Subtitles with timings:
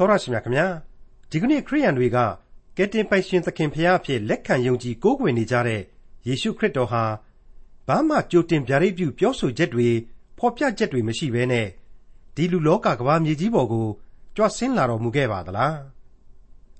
[0.00, 0.66] တော်ရရှိမြခင်ဗျာ
[1.30, 2.18] ဒီကနေ့ခရိယန်တွေက
[2.76, 5.82] ကယ်တင်ပိုင်ရှင်သခင်ဖရာအဖြစ်လက်ခံယုံကြည်ကိုးကွယ်နေကြတဲ့
[6.26, 7.04] ယေရှုခရစ်တော်ဟာ
[7.88, 9.88] ဘာမှကြိုတင်ဗျာဒိတ်ပြုပြောဆိုချက်တွေ
[10.38, 11.66] ဖော်ပြချက်တွေမရှိဘဲနဲ့
[12.34, 13.88] ဒီလူလောကကဘာမြေကြီးပေါ်ကို
[14.36, 15.76] ကြွဆင်းလာတော်မူခဲ့ပါသလား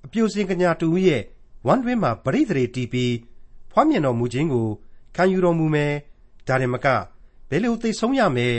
[0.05, 1.23] အပြိုစင်ကညာတူရဲ့
[1.67, 3.15] ဝမ်းတွင်းမှာပရိသေတီးပြီး
[3.71, 4.69] ဖွားမြင်တော်မူခြင်းကို
[5.17, 5.93] ခံယူတော်မူမယ်
[6.49, 6.87] ဒါရင်မက
[7.51, 8.57] ဘယ်လိုသိဆုံးရမယ်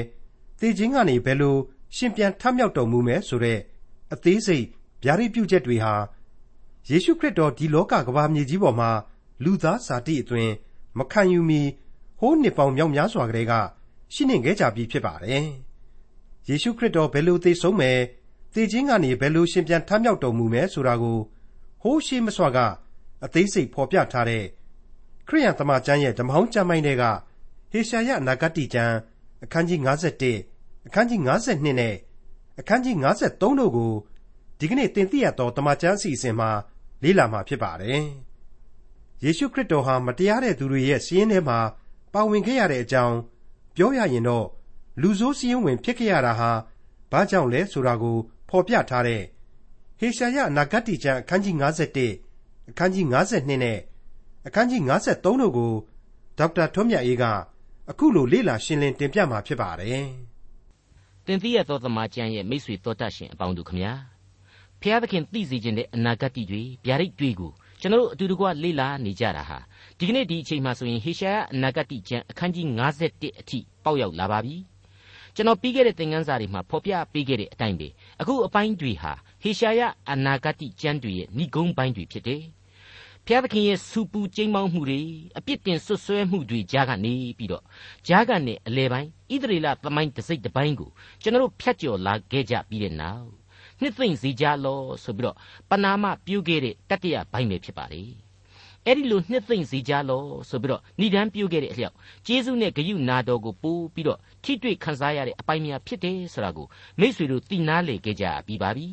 [0.59, 1.55] သိခြင်းကနေဘယ်လို
[1.95, 3.59] ရှင်ပြန်ထမြောက်တော်မူမယ်ဆိုတဲ့
[4.13, 4.65] အသေးစိတ်
[5.03, 5.93] ဗျာဒိတ်ပြုချက်တွေဟာ
[6.89, 8.91] ယေရှုခရစ်တော်ဒီလောကကဘာမြေကြီးပေါ်မှာ
[9.43, 10.49] လူသားဇာတိအသွင်
[10.97, 11.61] မခံယူမီ
[12.19, 13.53] ဟိုးနှစ်ပေါင်းမြောက်များစွာကတည်းက
[14.13, 15.45] ရှိနေခဲ့ကြပြီဖြစ်ပါတယ်။
[16.47, 17.97] ယေရှုခရစ်တော်ဘယ်လိုသေဆုံးမယ်၊
[18.53, 21.17] သေခြင်းကနေဘယ်လိုရှင်ပြန်ထမြောက်တော်မူမယ်ဆိုတာကို
[21.81, 22.59] ဟိုးရှေးမစွာက
[23.23, 24.45] အသေးစိတ်ဖော်ပြထားတဲ့
[25.27, 27.03] ခရိယန်သမကျမ်းရဲ့ဓမ္မဟောင်းကျမ်းပိုင်းတွေက
[27.71, 28.95] ဟေရှာယအနာဂတ်ကျမ်း
[29.43, 29.79] အခန်းကြီး
[30.37, 31.95] 51အခန်းကြီး52နဲ့
[32.61, 33.91] အခန်းကြီး53တို့ကို
[34.59, 36.49] ဒီကနေ့သင်သိရသောတမန်ကျမ်းအစီအစဉ်မှာ
[37.03, 38.03] လေ့လာမှာဖြစ်ပါတယ်။
[39.23, 41.59] ယေရှုခရစ်တော်ဟာမတရားတဲ့သူတွေရဲ့စီးရင်ထဲမှာ
[42.13, 43.17] ပါဝင်ခဲ့ရတဲ့အကြောင်း
[43.75, 44.47] ပြောရရင်တော့
[45.01, 46.51] လူဆိုးစည်းဝင်ဖြစ်ခဲ့ရတာဟာ
[47.11, 48.17] ဘာကြောင့်လဲဆိုတာကို
[48.49, 49.23] ဖော်ပြထားတဲ့
[49.99, 53.79] ဟေရှာယအနာဂတ်ကျမ်းအခန်းကြီး51အခန်းကြီး52နဲ့
[54.47, 55.73] အခန်းကြီး53တို့ကို
[56.37, 57.23] ဒေါက်တာထွန်းမြတ်အေးက
[57.89, 60.30] အခုလိုလေ့လာရှင်းလင်းတင်ပြมาဖြစ်ပါတယ်။တ
[61.33, 63.93] င်သိရသောသမာကျမ်းရဲ့မိတ်ဆွေတော်တတ်ရှင်အပေါင်းတို့ခမညာ
[64.81, 67.51] ဖျားသခင်သိစေခြင်းတဲ့အနာဂတ်တွေဗျာဒိတ်တွေကို
[67.81, 69.57] ကျွန်တော်တို့အတူတကွလေ့လာနေကြတာဟာ
[69.97, 74.55] ဒီကနေ့ဒီအချိန်မှာဆိုရင်ဟေရှာယအနာဂတ်ကျမ်းအခန်းကြီး51အထိပေါက်ရောက်လာပါပြီ
[75.35, 77.87] ကျွန်တော်ပြီးခဲ့တဲ့သင်ခန်းစာတွေမှာဖော်ပြပေးခဲ့တဲ့အတိုင်းပဲ
[78.21, 79.81] အခုအပိုင်းတွေဟာဟေရှာယ
[80.11, 82.43] အနာဂတ်ကျမ်းတွေရဲ့ဏိဂုံးပိုင်းတွေဖြစ်တယ်
[83.25, 85.01] ဖျားသခင်ရဲ့စူပူကျိမ်းမောင်းမှုတွေ
[85.37, 87.63] အပြစ်တင်ဆွဆွဲမှုတွေကြားကနေပြီးတော့
[88.07, 90.89] ကြားကနေအလဲပိုင်း ဣသရေလသမိုင်းတစ်စိတ်တစ်ပိုင်းကို
[91.21, 93.27] ကျွန်တော်တို့ဖြတ်ကျော်လာခဲ့ကြပြီးတဲ့နောက်
[93.81, 95.37] နှစ်သိမ့်စီကြလောဆိုပြီးတော့
[95.69, 98.03] ပနာမပြုခဲ့တဲ့တတိယဘိုင်းပဲဖြစ်ပါလေ
[98.85, 101.95] အဲ့ဒီလိုနှစ်သိမ့်စီကြလောဆိုပြီးတော့ဏိဒန်းပြုခဲ့တဲ့အလျောက်
[102.27, 106.67] ကျေးဇူးနဲ့ဂရုနာတော်ကိုပို့ပြီးတော့ထိတွေ့ခန်းစားရတဲ့အပိုင်းများဖြစ်တယ်ဆိုတာကို
[106.99, 108.87] မိษွေတို့သိနာလေခဲ့ကြပြီးပါပြီ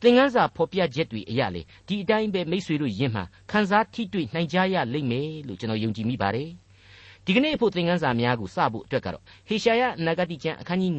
[0.00, 6.50] သင်ခန်းစာဖော်ပြချက်တွေအရလေဒီအတိုင်းပဲမိษွေတို့ယင်မှခန်းစားထိတွေ့နိုင်ကြရလိမ့်မယ်လို့ကျွန်တော်ယုံကြည်မိပါတယ်
[7.26, 10.92] ဒီကနေ့အဖို့သင်ခန်းစာများကိုစဖို့အတွက်ကတော့ဟေရှာယနဂတိကျမ်းအခန်းကြီး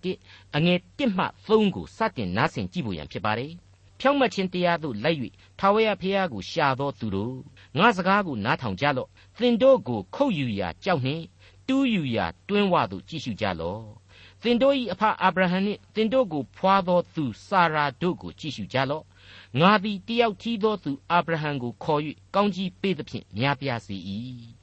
[0.00, 3.52] 51အငယ်1မှ3ကိုစတင်နားဆင်ကြည့်ဖို့ရန်ဖြစ်ပါတယ်။
[4.00, 5.18] ဖြောင့်မတ်ခြင်းတရားသို့လိုက်၍
[5.58, 7.36] ထာဝရဘုရားကိုရှာသောသူတို့
[7.78, 11.24] ငါစကားကိုနားထောင်ကြလော့။သင်တို့ကိုခုတ်ယူရာကြောက်နှင့်
[11.68, 13.84] တူးယူရာတွင်းဝသို့ကြည့်ရှုကြလော့။
[14.42, 19.04] သင်တို့၏အဖအာဗြဟံနှင့်သင်တို့ကိုဖွာသောသူစာရာတို့ကိုကြည့်ရှုကြလော့။
[19.60, 22.00] ငါသည်တယောက်ထီးသောသူအာဗြဟံကိုခေါ်၍
[22.34, 23.96] ကောင်းကြီးပေးသဖြင့်များပြားစေ၏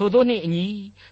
[0.00, 0.66] ထိုသို့နှင့်အညီ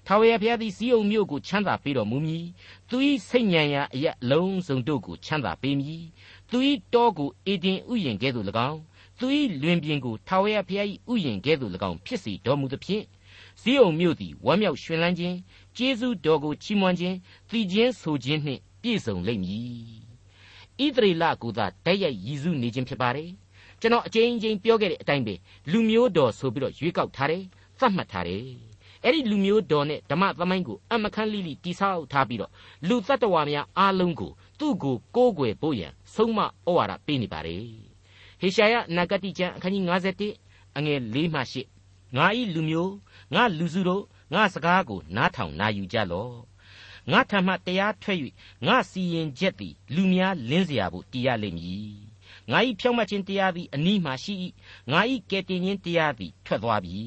[0.07, 2.47] ထာဝရဘုရားသည်စီးုံမြို့ကိုချမ်းသာပေးတော်မူမည်
[2.89, 2.97] သူ၏
[3.29, 6.03] စိတ်ညံရာအရအလုံးစုံတို့ကိုချမ်းသာပေးမည်
[6.51, 6.59] သူ၏
[6.95, 8.81] တောကိုအေဒင်ဥယျင်ကဲ့သို့၎င်း
[9.19, 9.27] သူ၏
[9.63, 13.05] လွင်ပြင်ကိုထာဝရဘုရား၏ဥယျင်ကဲ့သို့၎င်းဖြစ်စေတော်မူသဖြင့်
[13.61, 15.37] ဇီးုံမြို့သည်ဝမ်းမြောက်ရွှင်လန်းခြင်း
[15.77, 17.17] ကျေးဇူးတော်ကိုချီးမွမ်းခြင်း
[17.51, 19.65] သီချင်းဆိုခြင်းနှင့်ပြည့်စုံလိမ့်မည်
[20.85, 23.31] ဣသရေလကိုသာတိုက်ရိုက်ရည်စုနေခြင်းဖြစ်ပါတယ်
[23.81, 25.35] ကျွန်တော်အကြိမ်ကြိမ်ပြောခဲ့တဲ့အတိုင်းပဲ
[25.71, 27.43] လူမျိုးတော်ဆိုပြီးတော့ရွေးကောက်ထားတယ်
[27.79, 28.45] သတ်မှတ်ထားတယ်
[29.06, 32.52] အဲ့ဒီလူမျိုးတော်နဲ့ဓမ္မသမိုင်းကိုအမခန့်လိလိတိဆောက်ထားပြီးတော့
[32.88, 36.46] လူတ attva များအားလုံးကိုသူ့ကိုကိုးကွယ်ဖို့ရန်ဆုံးမဩ
[36.78, 37.66] ဝါဒပေးနေပါတယ်
[38.40, 39.84] ဟေရှာယနဂတိကျမ်းအခန်းကြီး
[40.30, 41.42] 51အငယ်၄မှ
[41.80, 42.94] 8ငါဤလူမျိုး
[43.34, 44.04] ငါလူစုတို့
[44.34, 46.36] ငါစကားကိုနားထောင်နာယူကြလော့
[47.12, 48.20] ငါထံမှတရားထွက်၍
[48.68, 51.96] ငါစီရင်ချက်သည်လူများလင်းเสียဖို့တည်ရလိမ့်မည်
[52.52, 54.34] ငါ၏ဖြောင့်မတ်ခြင်းတရားသည်အနီးမှရှိ၏
[54.92, 55.00] ငါ၏
[55.30, 57.02] ကယ်တင်ခြင်းတရားသည်ထွက်သွားပြီ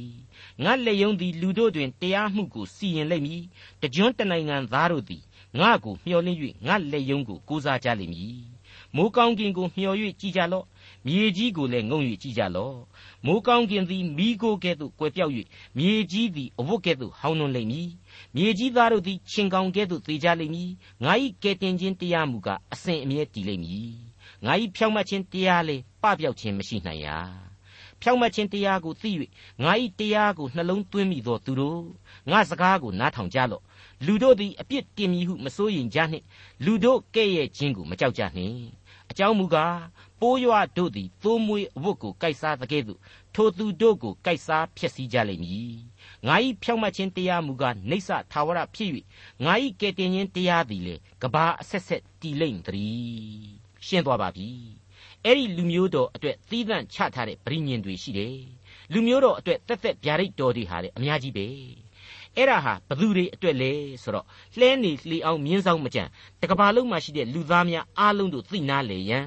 [0.63, 3.43] ငါလက်ယုံသည်လူတို့တွင်တရားမှုကိုစီရင်လိမ့်မည်
[3.81, 5.23] တကြွတနိုင်ငံသားတို့သည်
[5.59, 8.59] ငါကိုမျှော်လင့်၍ငါလက်ယုံကိုကိုးစားကြလိမ့်မည်
[8.95, 10.65] မိုးကောင်းကင်ကိုမျှော်၍ကြည်ကြလော့
[11.05, 12.77] မြေကြီးကိုလည်းငုံ၍ကြည်ကြလော့
[13.25, 15.33] မိုးကောင်းကင်သည်မိโกကဲ့သို့ကွယ်ပြောက်၍
[15.77, 17.89] မြေကြီးသည်အဝတ်ကဲ့သို့ဟောင်းနှွန်လိမ့်မည်
[18.35, 20.71] မြေကြီးသားတို့သည်ချင်းကောင်ကဲ့သို့သေကြလိမ့်မည်
[21.03, 23.91] ငါ၏ကယ်တင်ခြင်းတရားမူကားအစဉ်အမြဲတည်လိမ့်မည်
[24.45, 27.48] ငါ၏ဖြောင့်မတ်ခြင်းတရားလေပပျောက်ခြင်းမရှိနိုင်ရာ
[28.01, 29.11] ဖြောင့်မတ်ခြင်းတရားကိုသိ၍
[29.63, 31.83] ငါ၏တရားကိုနှလုံးသွင်းမိသောသူတို့
[32.31, 33.63] ငါစကားကိုနားထောင်ကြလော့
[34.05, 36.25] လူတို့သည်အပြစ်တင်မည်ဟုမစိုးရင်ကြနှင့်
[36.65, 38.63] လူတို့ကဲ့ရဲ့ခြင်းကိုမကြောက်ကြနှင့်
[39.11, 39.79] အကြောင်းမူကား
[40.21, 42.99] ပိုးရွတို့သည်သိုးမွေးအဝတ်ကိုကိုက်စားသကဲ့သို့
[43.35, 45.75] ထိုသူတို့ကိုကိုက်စားဖျက်ဆီးကြလိမ့်မည်
[46.27, 48.91] ငါ၏ဖြောင့်မတ်ခြင်းတရားမူကားနေဆထာဝရဖြစ်၍
[49.45, 53.49] ငါ၏ကယ်တင်ခြင်းတရားသည်လေကဘာအဆက်ဆက်တည်လိမ့်တည်း
[53.85, 54.78] ရှင်းသွားပါပြီ
[55.25, 58.37] အဲ့ဒီလူမျိုးတော်အတွက်သီးသန့်ချထားတဲ့ဗြိညင်တွေရှိတယ်
[58.93, 61.45] လူမျိုးတော်အတွက်တက်တက်ဗျာဒိတ်တော်တွေဟာလေအများကြီးပဲ
[62.35, 63.71] အဲ့ဒါဟာဘသူတွေအတွက်လဲ
[64.03, 64.25] ဆိုတော့
[64.59, 66.03] လှဲနေလှေအောင်မြင်းဆောင်မကြံ
[66.41, 69.25] တကဘာလုံးမှာရှိတဲ့လူသားများအားလုံးတို့သိနာလေရန်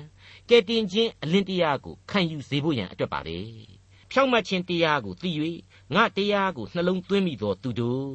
[0.49, 3.39] ကဲတင်ခြင်းအလင်းတရားကိုခံယူစေဖို့ရန်အတွက်ပါပဲ
[4.11, 5.31] ဖြောင့်မတ်ခြင်းတရားကိုသိ၍
[5.95, 8.13] ငါတရားကိုနှလုံးသွင်းမိသောသူတို့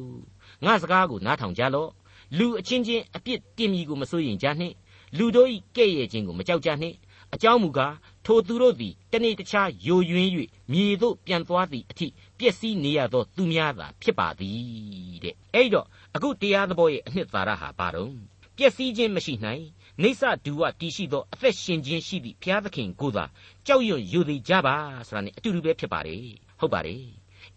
[0.64, 1.90] ငါစကားကိုနားထောင်ကြလော့
[2.38, 4.74] လူအချင်းချင်းအပြစ်တင်မိကိုမစိုးရင်ကြနှင့်
[5.16, 6.96] လူတို့၏ကဲ့ရဲ့ခြင်းကိုမကြောက်ကြနှင့်
[7.34, 7.94] အကြောင်းမူကား
[8.24, 10.30] ထိုသူတို့သည်တနေ့တခြားယိုယွင်း၍
[10.72, 12.06] မြေသို့ပြန်သွားသည့်အထိ
[12.38, 18.12] ပျက်စီးနေရသောသူများသာဖြစ်ပါသည်တဲ့အဲ့တော့အခုတရားသဘောရဲ့အနှစ်သာရဟာဘာတော့
[18.56, 19.64] ပျက်စီးခြင်းမရှိနိုင်
[20.02, 23.24] နေဆဒူဝတည်ရှိသောအသက်ရှင်ခြင်းရှိသည့်ဘုရားသခင်ကိုသာ
[23.66, 24.76] ကြောက်ရွံ့ယူသည်ကြပါ
[25.08, 26.24] ဆိုတာ ਨੇ အတူတူပဲဖြစ်ပါတယ်
[26.60, 27.04] ဟုတ်ပါတယ်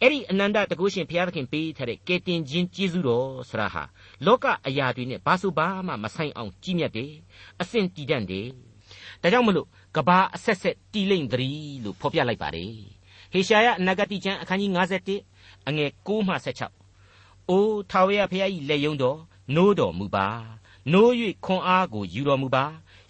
[0.02, 3.84] အဲ့ဒီအနန္တတကုရှင်ဘုရားသခင်ပေးထားတဲ့ကယ်တင်ခြင်းကျေးဇူးတော်ဆရာဟာ
[4.26, 7.12] လောကအရာတွေနဲ့ဘာဆိုဘာမှမဆိုင်အောင်ကြီးမြတ်တယ်
[7.62, 8.48] အဆင့်တည်တတ်တယ်
[9.22, 12.76] ဒါကြောင့်မလို့ကဘာအဆက်ဆက်တီလိမ့်သတည်းလို့ဖော်ပြလိုက်ပါတယ်
[13.32, 14.72] ဟေရှာယအနာဂတိကျမ်းအခန်းကြီး
[15.20, 16.36] 51အငယ်6မှ
[16.96, 19.20] 16အိုးထာဝရဘုရား၏လက်ယုံတော်
[19.56, 20.28] နိုးတော်မူပါ
[20.92, 21.12] နိုး၍
[21.46, 22.66] ခွန်အားကိုယူတော်မူပါ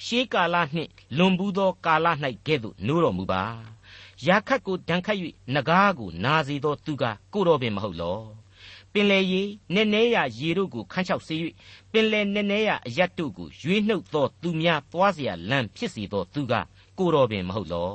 [0.06, 2.08] ရှေးကာလနှင့်လွန်ဘူးသောကာလ၌
[2.48, 3.44] ကဲ့သို့နိုးတော်မူပါ
[4.28, 5.18] ရာခတ်ကိုဒဏ်ခတ်၍
[5.54, 7.04] နဂါးကိုနာစေသောသူက
[7.34, 8.22] ကိုတော်ပင်မဟုတ်လော
[8.93, 9.43] ပင်လေရေ
[9.75, 11.35] နည်းနည်းရရေတို့ကိုခန်းချောက်စေ၍
[11.93, 16.55] ပင်လေနည်းနည်းရအရတ်တို့ကိုရွေးနှုတ်သောသူများသွားเสียလမ်းဖြစ်စေသောသူက
[16.99, 17.91] ကိုတော်ပင်မဟုတ်လော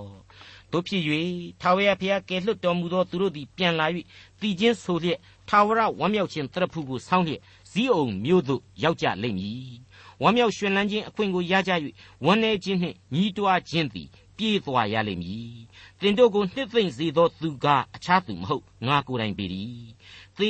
[0.71, 1.03] တို့ဖြစ်၍
[1.61, 3.85] ထာဝရဘုရားကယ်လွတ်တော်မူသောသူတို့သည်ပြန်လာ၍
[4.41, 5.19] တည်ခြင်းဆိုလျက်
[5.49, 7.41] ထာဝရဝမ်းမြောက်ခြင်းတရဖူကိုဆောင်းလျက်
[7.71, 9.73] ဇီးအောင်မြို့သို့ရောက်ကြလိမ့်မည်
[10.21, 11.71] ဝမ်းမြောက်ရွှင်လန်းခြင်းအခွင့်ကိုရကြ၍
[12.25, 15.55] ဝမ်းနည်းခြင်းနှင့်ညီးတွားခြင်းသည်ပြေးသွားရလိမ့်မည်
[15.99, 19.63] သင်တို့ကိုနှစ်သိမ့်စေသောသူကအခြားသူမဟုတ်ငါကိုယ်တိုင်ပေ၏သေ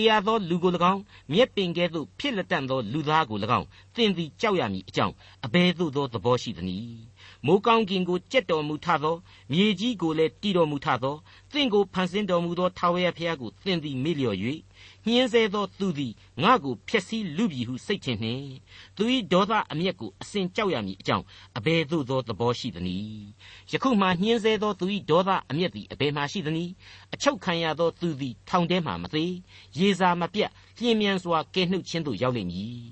[0.08, 1.02] ရသောလူကို၎င်း
[1.32, 5.14] မြက်ပင်ကဲ့သို့ဖြစ်လက်တန့်သောလူသားကို၎င်းသင်သည်ကြောက်ရမည်အကြောင်း
[5.46, 7.00] အဘယ်သို့သောသဘောရှိသနည်း
[7.46, 9.16] မိုးကောင်းကင်ကိုကြက်တော်မူထသော
[9.52, 11.14] မြေကြီးကိုလည်းတည်တော်မူထသော
[11.52, 14.38] သင်ကိုဖန်ဆင်းတော်မူသောထာဝရဘုရားကိုသင်သည်မေ့လျော်၍
[15.06, 16.12] ညှင်းဆဲသောသူသည်
[16.42, 18.48] ငါကိုဖျက်ဆီးလူပြီဟုစိတ်ချင်နှင့်
[18.96, 21.24] သူ၏ဒေါသအမျက်ကိုအစဉ်ကြောက်ရမည်အကြောင်း
[21.58, 23.26] အဘယ်သို့သောသဘောရှိသနည်း
[23.72, 26.72] ယခုမှညှင်းဆဲသောသူ၏ဒေါသအမျက်သည်အဘယ်မှရှိသနည်း
[27.14, 29.34] အချုပ်ခံရသောသူသည်ထောင်ထဲမှမသေး
[29.78, 32.82] ရေစာမပြတ်လျင်မြန်စွာကဲနှုတ်ခြင်းသို့ရောက်လိမ့်မည်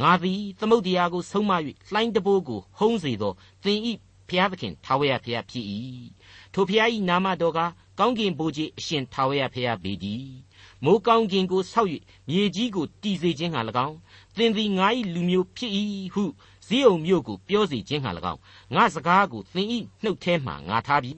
[0.00, 1.52] ငါသည်သမုတ်တရားကိုဆုံးမ၍
[1.92, 3.32] လှိုင်းတဘိုးကိုဟုံးစေသော
[3.64, 3.80] သင်၏
[4.28, 5.64] ဖျားသခင်ထာဝရဘုရားဖြစ်၏
[6.52, 7.60] ထိုဘုရား၏နာမတော်က
[7.98, 10.45] ကောင်းကင်ဘိုးကြီးအရှင်ထာဝရဘုရားပေတည်း
[10.84, 11.90] မိုးကောင်းကင်ကိုဆောက်၍
[12.28, 13.96] မြေကြီးကိုတည်စေခြင်းဟာ၎င်း
[14.36, 15.72] သင်သည်ငါ၏လူမျိုးဖြစ်၏
[16.14, 16.24] ဟု
[16.66, 18.40] ဇိအုံမျိုးကိုပြောစေခြင်းဟာ၎င်း
[18.74, 19.68] ငါစကားကိုသင်၏
[20.02, 21.12] နှုတ်ထဲမှငါထားပြီ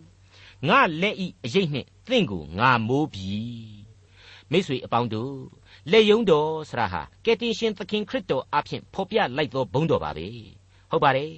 [0.69, 3.37] ငါလက်၏အရေးနှင့်သင်ကိုငါမိုးပြီ
[4.51, 5.35] မိတ်ဆွေအပေါင်းတို့
[5.91, 10.27] လက်ယုံတော်ဆရာဟာကယ်တင်ရှင်သခင်ခရစ်တော်အဖင်ဖော်ပြလိုက်သောဘုန်းတော်ပါပဲ
[10.91, 11.33] ဟုတ်ပါတယ်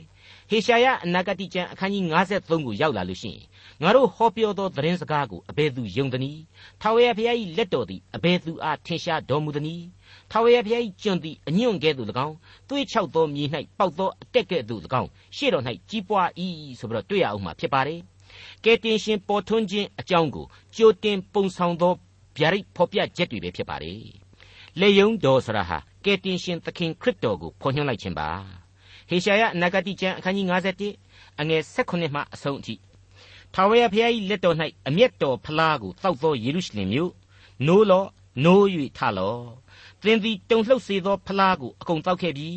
[0.52, 3.44] ဟေရှာယအနာဂတိကျမ်းအခန်းကြီး53ကိုရောက်လာလို့ရှိရင်
[3.82, 6.40] ငါတို့ဟောပြောသောသတင်းစကားကိုအဘယ်သူယုံသနည်း
[6.80, 9.84] ထာဝရဘုရား၏လက်တော်သည်အဘယ်သူအားထင်ရှားတော်မူသနည်း
[10.30, 12.36] ထာဝရဘုရား၏ကျွန်သည်အညွန့်ကဲ့သို့၎င်း
[12.68, 13.44] သွေးချောက်သောမြေ၌
[13.78, 16.28] ပေါက်သောအတက်ကဲ့သို့၎င်းရှေ့တော်၌ကြီးပွား၏
[16.78, 18.00] ဆိုပြီးတော့တွေ့ရအောင်မှာဖြစ်ပါတယ်
[18.64, 21.92] ကဲတင်ရှင်ပေါ်ထွန်းခြင်းအကြောင်းကိုကြိုတင်ပုံဆောင်သော
[22.36, 24.00] ဗျာဒိတ်ဖော်ပြချက်တွေပဲဖြစ်ပါတယ်
[24.80, 28.59] လေယုံတော်ဆရာဟာကဲတင်ရှင်သခင်ခရစ်တော်ကိုဖော်ညွှန်းလိုက်ခြင်းပါ
[29.10, 30.46] ဟေရှာယအနာဂတိကျမ်းအခန်းကြီး
[30.92, 32.74] 51အငယ်16မှအဆုံးအထိ
[33.54, 34.56] ထာဝရဘုရား၏လက်တော်၌
[34.88, 37.12] အမျက်တော်ဖလားကိုတောက်သောယေရုရှလင်မြို့
[37.66, 38.08] နိုးလော့
[38.44, 38.64] နိုး၍
[38.98, 39.44] ထလော့
[40.02, 42.50] သင်သည်တုန်လှုပ်စေသောဖလားကိုအကုန်တောက်ခဲ့ပြီ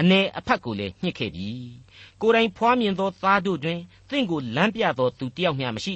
[0.00, 1.50] အ ਨੇ အဖက်ကိုလည်းညှစ်ခဲ့ပြီ
[2.20, 3.80] ကိုယ်တိုင်ဖွားမြင်သောသားတို့တွင်
[4.10, 5.94] သင်ကိုလမ်းပြသောသူတယောက်မျှမရှိ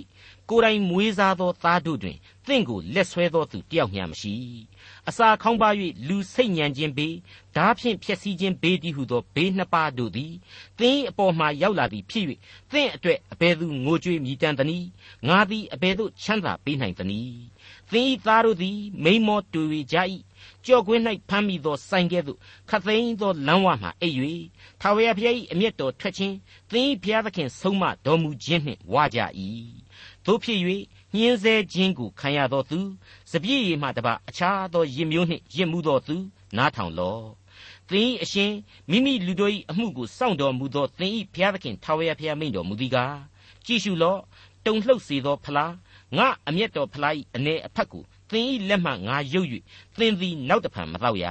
[0.50, 2.16] ကိုယ်တိုင်မွေးစားသောသားတို့တွင်
[2.46, 4.34] သင်ကိုလက်ဆွဲသောသူတယောက်မျှမရှိ
[5.08, 5.68] အစာခေါင်းပါ၍
[6.08, 7.16] လူစိတ်ညံခြင်းဘေး
[7.56, 10.32] ဓာဖြင့်ဖြစ်စည်းခြင်းဘေးတည်းဟုသောဘေးနှစ်ပါးတို့သည်
[10.78, 12.24] သင်အပေါ်မှရောက်လာသည်ဖြစ်၍
[12.72, 14.88] သင်အတွက်အဘယ်သူငိုကြွေးမြည်တမ်းသနည်း
[15.28, 17.38] ငါသည်အဘယ်သို့ချမ်းသာပေးနိုင်သနည်း
[17.92, 19.60] သင်၏သားတို့သည် မိန်မောတူ၍
[19.92, 19.96] ကြ၏
[20.64, 24.16] ကြော့ကွင်း၌ဖမ်းမိသောဆိုင်ကဲ့သို့ခတ်သိမ်းသောလမ်းဝမှအိပ်၍
[24.80, 26.34] ထာဝရဘုရား၏အမျက်တော်ထွက်ခြင်း
[26.70, 29.18] သင်၏ဘုရားသခင်ဆုံးမတော်မူခြင်းနှင့်ဝါကြ၏
[30.24, 30.58] တို့ဖြစ်၍
[31.14, 32.80] ညှင်းဆဲခြင်းကိုခံရသောသူ
[33.30, 36.16] စပြည့်ရည်မှတပါအခြားသောရစ်မျိုးနှင့်ရစ်မှုသောသူ
[36.56, 37.24] နားထောင်လော့
[37.88, 38.52] သင်၏အရှင်
[38.90, 43.16] မိမိလူတို့၏အမှုကိုစောင့်တော်မူသောသင်၏ဘုရားသခင်ထာဝရဘုရားမိန့်တော်မူသည်ကား
[43.66, 44.20] ကြည့်ရှုလော့
[44.64, 45.72] တုန်လှုပ်စေသောဖလား
[46.16, 49.48] ငါအမျက်တော်ဖလား၏အနေအဖက်ကိုသင်၏လက်မှငါရုပ်၍
[49.98, 51.26] သင်သည်နောက်တဖန်မတော့ရ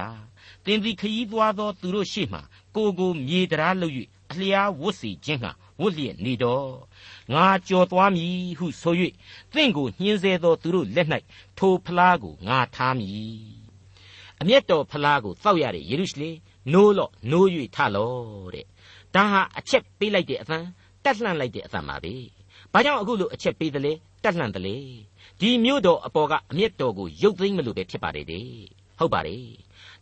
[0.64, 2.40] သင်သည်ခยีသွားသောသူတို့ရှေ့မှ
[2.76, 3.94] ကိုကိုမြေတရားလုပ်၍
[4.30, 6.70] အလျားဝတ်စီခြင်းဟာဝတ်လျက်နေတော့
[7.32, 8.94] ငါကြော်သွားမည်ဟုဆို၍
[9.54, 11.08] သင်ကိုညှင်းဆဲသောသူတို့လက်၌
[11.58, 13.58] ထိုဖလားကိုငါထားမည်
[14.40, 16.36] အမျက်တော်ဖလားကိုတောက်ရတဲ့ယေရုရှလင်
[16.72, 18.66] နိုးလော့နိုး၍ထလော့တဲ့
[19.14, 20.58] ဒါဟာအချက်ပေးလိုက်တဲ့အသံ
[21.04, 22.14] တက်လှန့်လိုက်တဲ့အသံပါပဲ
[22.72, 24.76] ဘာကြောင့်အခုလိုအချက်ပေးသလဲတက်လှန့်တယ်လေ
[25.40, 28.46] ဒီမြို့တော်အပေါ်ကအမျက်တော်ကိုရုပ်သိမ်းမလို့ပဲဖြစ်ပါတယ်တဲ့
[28.98, 29.44] ဟုတ်ပါတယ်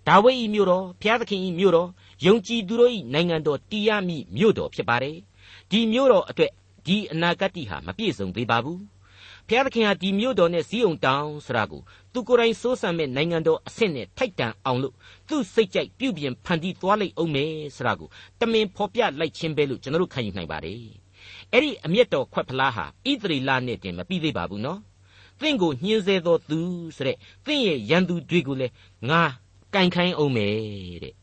[0.07, 1.89] ဒါဝိဒ်ဤမြို့တော်ဘုရားသခင်ဤမြို့တော်
[2.27, 5.17] ယုံကြည်သူတို့ဤနိုင်ငံတော်တီးရမည်မြို့တော်ဖြစ်ပါတယ်
[5.71, 6.53] ဒီမြို့တော်အတွက်
[6.87, 8.83] ဒီအနာဂတ်ဟာမပြည့်စုံသေးပါဘူး
[9.49, 11.83] ဖျားသခင်ဟာဒီမြို့တော်နဲ့ဇီးုံတောင်ဆိုတာကို
[12.13, 14.95] သူကိုယ်တိုင်စိုးစံမဲ့နိုင်ငံတော်အဆင့်နဲ့ထိုက်တန်အောင်လို့
[15.29, 18.09] သူ့စိတ်ကြိုက်ပြုပြင်ဖန်တီးသွားလိမ့်အောင်မယ်ဆိုတာကို
[18.41, 21.06] တမင်ဖော်ပြလိုက်ခြင်းပဲလို့ကျွန်တော်တို့ခံယူနိုင်ပါတယ်
[21.53, 24.81] အဲ့ဒီအမျက်တော်ခွက်ဖလားဟာဣသရေလနဲ့တင်မပြီးသေးပါဘူးနော်
[25.41, 26.61] သင်ကိုညှင်းဆဲသောသူ
[26.97, 28.73] ဆိုတဲ့သင်ရဲ့ရန်သူတွေကိုလည်း
[29.09, 29.23] ငါ
[29.75, 30.55] ကင်ခိုင်းအောင်မယ်
[31.03, 31.15] တဲ့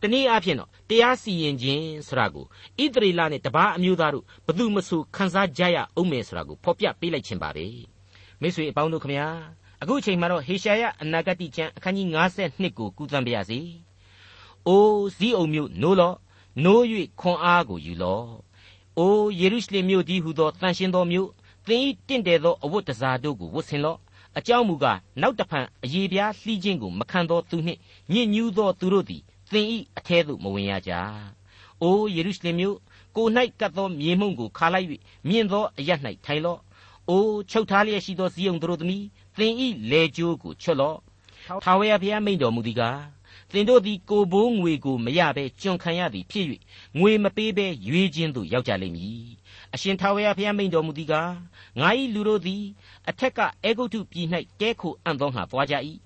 [0.00, 2.44] တနည်းအားဖြင့်တော့တရားစီရင်ခြင်းဆိုတာကို
[2.82, 7.66] ဣသရေလနဲ့တပားအမျိုးသားတို့ဘသူမဆိုခန်းစားကြရအောင်မယ်ဆိုတာကိုဖော်ပြပေးလိုက်ခြင်းပါပဲ
[8.40, 9.28] မိတ်ဆွေအပေါင်းတို့ခမညာ
[9.82, 12.08] အခုအချိန်မှာတော့ဟေရှာယအနာဂတိကျမ်းအခန်းကြီး
[12.42, 13.60] 52ကိုကူးသန်းပါရစေ။
[14.68, 16.16] အိုးဇီးအုံမြို့နိုးလော့
[16.64, 16.82] နိုး၍
[17.20, 18.28] ခွန်အားကိုယူလော့။
[18.98, 21.28] အိုးယေရုရှလင်မြို့ကြီးဟူသောတန်ရှင်သောမြို့
[21.66, 23.98] သင်၏တင့်တယ်သောအဝတ်တစားတို့ကိုဝတ်ဆင်လော့။
[24.38, 27.80] အကြောင်းမူကားနောက်တဖန်အယေပြားလှီးခြင်းကိုမခံသောသူနှင့်
[28.12, 29.22] ညစ်ညူးသောသူတို့သည်
[29.52, 29.66] သင်၏
[29.98, 30.92] အထဲသို့မဝင်ရကြ။
[31.82, 32.76] အိုးယေရုရှလင်မြို့
[33.16, 33.26] ကို၌
[33.60, 34.88] ကပ်သောမြေမှုန့်ကိုခါလိုက်၍
[35.28, 35.90] မြင့်သောအရ၌
[36.24, 36.60] ထိုင်လော့။
[37.08, 39.04] အိုးချုပ်ထားလျက်ရှိသောဇီးုံတို့သမီး
[39.38, 40.98] သင်ဤလေကြိုးကိုချွတ်လော့
[41.64, 43.13] ထာဝရဘုရားမိန့်တော်မူသည်ကား
[43.54, 46.46] သင်တို့သည်ကိုဘိုးငွေကိုမရဘဲကျွန်ခံရသည်ဖြစ်၍
[46.98, 49.24] ငွေမပေးဘဲရွေးခြင်းသို့ရောက်ကြလိမ့်မည်
[49.74, 51.32] အရှင်ထာဝရဘုရားမိန့်တော်မူသည်ကား
[51.80, 52.62] ငါ၏လူတို့သည်
[53.08, 54.26] အထက်ကအေဂုတ်ထုပြည်၌
[54.60, 55.76] တဲခိုအံ့သောငါသွားကြ၏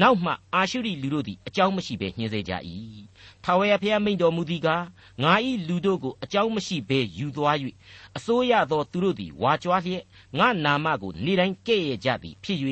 [0.00, 2.52] နောက်မှအာရှုရိလူတို့သည်အကြောင်းမရှိဘဲညှင်းဆဲကြ၏
[3.44, 4.84] ထာဝရဘုရားမိန့်တော်မူသည်ကား
[5.22, 5.32] ငါ၏
[5.68, 7.56] လူတို့ကိုအကြောင်းမရှိဘဲယူသွား၍
[8.16, 10.04] အစိုးရသောသူတို့သည်ဝါကြွားလျက်
[10.38, 12.58] ငါနာမကိုနေတိုင်းကဲ့ရဲ့ကြသည်ဖြစ်၍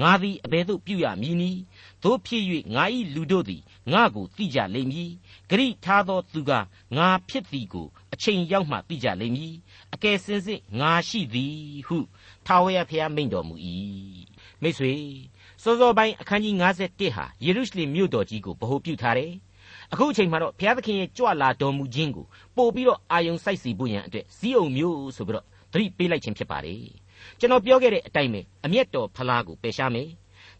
[0.00, 1.60] ငါသည်အဘယ်သို့ပြုရမည်နည်း
[2.02, 3.62] သို့ဖြစ်၍ငါ၏လူတို့သည်
[3.92, 5.10] ငါကိုသိကြလိမ့်မည်
[5.50, 6.52] ဂရိထားသောသူက
[6.96, 9.54] ငါဖြစ်သည်ကိုအချိန်ရောက်မှသိကြလိမ့်မည်
[9.94, 11.98] အကယ်စင်စစ်ငါရှိသည်ဟု
[12.46, 13.54] ထာဝရဘုရားမိန့်တော်မူ၏
[14.62, 14.94] မိတ်ဆွေ
[15.62, 19.32] စောစောပိုင်းအခန်းကြီး51ဟာယေရုရှလင်မြို့တော်ကြီးကိုဗဟိုပြုထားတယ်
[19.92, 22.26] အခုအချိန်မှာတော့ဘုရားသခင်ရဲ့ကြွလာတော်မူခြင်းကို
[22.56, 26.82] ပို့ပြီးတော့အာယုံစိုက်စီဖို့ရန်အတွက်ဇီးအောင်မျိုးဆိုပြီးတော့သတိပေးလိုက်ခြင်းဖြစ်ပါတယ်
[27.38, 30.08] ကျွန်တော်ပြောခဲ့တဲ့အတိုင်းပဲအမျက်တော်ဖလားကိုပယ်ရှားမယ်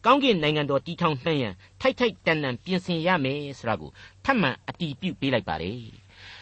[0.05, 3.91] ကောင်းကင်နိုင်ငံတော်တည်ထောင်နှံ့ရန်ထိုက်ထိုက်တန်တန်ပြင်ဆင်ရမယ်ဆိုတာကို
[4.25, 5.81] ထပ်မံအတီးပြုတ်ပေးလိုက်ပါတယ်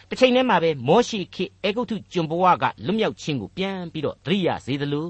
[0.09, 5.09] တစ်ချိန်တည်းမှာပဲမောရှိခေအေဂုတ်ထုကျွန်ဘဝကလွတ်မြောက်ခြင်းကိုပြန်ပြီးတော့သတိရစေသလို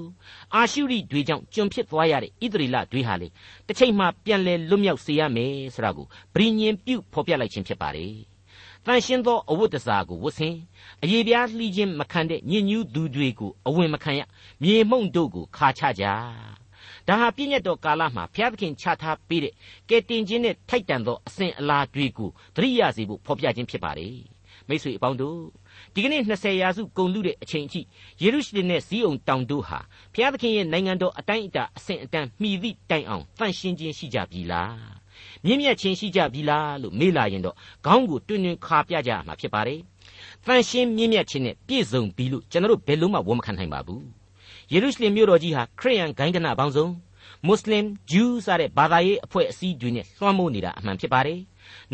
[0.54, 3.28] အာရှုရိတွေကြောင့်ကျွန်ဖြစ်သွားရတဲ့ဣသရေလတွေဟာလေ
[3.66, 8.14] တစ်ချိန်မှာပြန်လဲလွတ်မြောက်စေရမယ်ဆိုတာကိုဗြိညင်ပြုတ်ဖော်ပြလိုက်ခြင်းဖြစ်ပါတယ်
[8.86, 10.54] တန်ရှင်းသောအဝတ်တစားကိုဝတ်ဆင်
[11.02, 14.20] အယေပြားလှီးခြင်းမခံတဲ့ညဉ့်ညူးသူတွေကိုအဝင်မခံရ
[14.62, 16.04] မြေမှုန့်တို့ကိုခါချကြ
[17.08, 19.54] ဒါဟာပြည့်ညတ်တော်ကာလမှာဘုရားသခင်ချထားပေးတဲ့
[19.88, 24.16] ကဲတင်ခြင်းနဲ့ထိုက်တန်သောအစဉ်အလာတွေကိုသတိရစေဖို့ဖော်ပြခြင်းဖြစ်ပါတယ်
[24.68, 25.40] မိတ်ဆွေအပေါင်းတို့
[25.94, 27.80] ဒီကနေ့20ရာစုကုန်လူတဲ့အချိန်အထိ
[28.22, 29.78] ယေရုရှလင်နဲ့ဇီးုံတောင်တို့ဟာ
[30.12, 34.76] ဘုရားသခင်ရဲ့နိုင်ငံတော်အတိုင်းအတာအဆင့်အတန်းမှီသည့်တိုင်အောင်တန့်ရှင်းခြင်းရှိကြပြီလား
[35.44, 39.80] မြင့်မြတ်ခြင်းရှိကြပြီလားလို့မေးလာရင်တော့ခေါင်းကိုတွင်တွင်ခါပြကြရမှာဖြစ်ပါတယ်
[40.46, 44.17] တန့်ရှင်းမြင့်မြတ်ခြင်းနဲ့ပြည့်စုံပြီလို့ကျွန်တော်တို့ဘယ်လို့မှဝန်မခံနိုင်ပါဘူး
[44.72, 46.86] ယေရုရှလင်မြို့တော်ကြီးဟာခရိယန်ဂိုင်းကနပေါင်းစုံ
[47.46, 51.40] မွတ်စလင်ဂျူးစတဲ့ဘာသာရေးအဖွဲ့အစည်းတွေနဲ့လွှမ်းမိုးနေတာအမှန်ဖြစ်ပါတယ်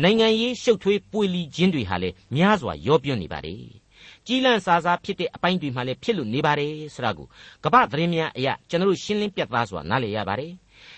[0.03, 3.61] နိုင်ငံရေးရှုပ်ထွေးပွေလီခြင်းတွေဟာလည်းများစွာရောပြွနေပါတယ်
[4.25, 7.27] ကြီးလန့်စာစားဖြစ်တဲ့အပိုင်းတွေမှလည်းဖြစ်လို့နေပါတယ်ဆိုတာကို
[7.63, 10.51] ကမ္ဘာသတင်းများအရာကျွန်တော်တို့ရှင်းလင်းပြသစွာနားလည်ရပါတယ်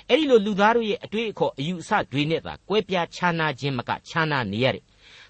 [0.10, 4.84] အဲ့ဒီလိုလူသားတို့ရဲ့အတွေ့အခေါ်အယူအဆတွေနဲ့သာကွဲပြားခြားနာခြင်းမကခြားနာနေရတဲ့